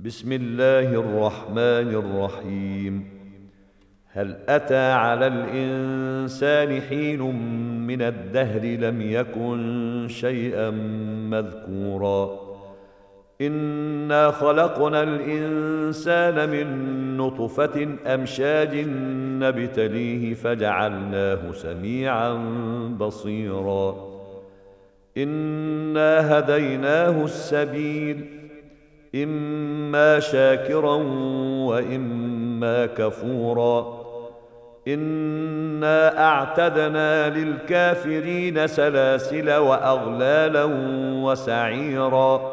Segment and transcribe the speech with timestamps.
[0.00, 3.04] بسم الله الرحمن الرحيم.
[4.12, 7.20] هل أتى على الإنسان حين
[7.86, 10.70] من الدهر لم يكن شيئا
[11.30, 12.40] مذكورا؟
[13.40, 16.66] إنا خلقنا الإنسان من
[17.16, 18.86] نطفة أمشاج
[19.40, 22.34] نبتليه فجعلناه سميعا
[23.00, 23.96] بصيرا.
[25.16, 28.45] إنا هديناه السبيل
[29.22, 30.94] إما شاكرا
[31.66, 34.06] وإما كفورا.
[34.88, 40.64] إنا أعتدنا للكافرين سلاسل وأغلالا
[41.24, 42.52] وسعيرا.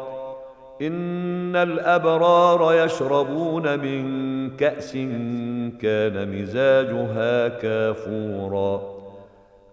[0.82, 4.04] إن الأبرار يشربون من
[4.56, 4.92] كأس
[5.82, 8.93] كان مزاجها كافورا.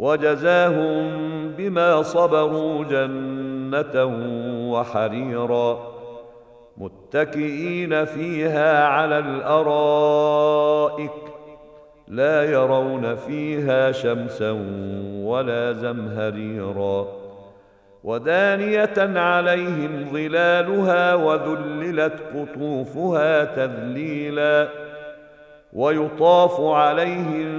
[0.00, 1.08] وجزاهم
[1.58, 4.04] بما صبروا جنة
[4.72, 5.78] وحريرا.
[6.76, 11.10] متكئين فيها على الأرائك
[12.08, 14.50] لا يرون فيها شمسا
[15.22, 17.06] ولا زمهريرا.
[18.04, 24.68] ودانية عليهم ظلالها وذللت قطوفها تذليلا.
[25.72, 27.50] ويطاف عليهم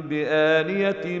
[0.00, 1.20] بآنية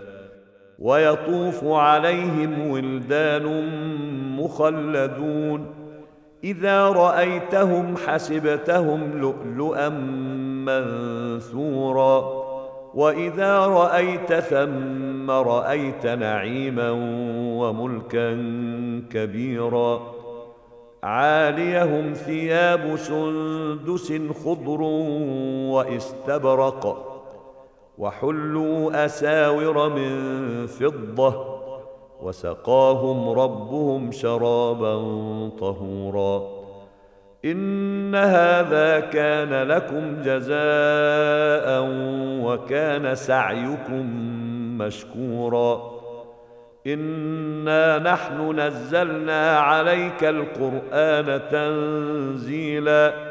[0.81, 3.69] ويطوف عليهم ولدان
[4.39, 5.65] مخلدون.
[6.43, 9.89] إذا رأيتهم حسبتهم لؤلؤا
[10.65, 12.41] منثورا.
[12.93, 16.91] وإذا رأيت ثم رأيت نعيما
[17.59, 18.31] وملكا
[19.11, 20.01] كبيرا.
[21.03, 24.13] عاليهم ثياب سندس
[24.45, 24.81] خضر
[25.71, 27.10] وإستبرق.
[28.01, 31.61] وحلوا أساور من فضة
[32.21, 34.95] وسقاهم ربهم شرابا
[35.59, 36.61] طهورا.
[37.45, 41.87] إن هذا كان لكم جزاء
[42.45, 44.05] وكان سعيكم
[44.77, 45.91] مشكورا.
[46.87, 53.30] إنا نحن نزلنا عليك القرآن تنزيلا.